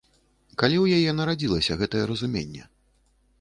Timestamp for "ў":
0.79-0.85